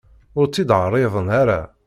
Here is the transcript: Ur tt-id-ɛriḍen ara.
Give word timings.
Ur 0.39 0.45
tt-id-ɛriḍen 0.47 1.27
ara. 1.41 1.61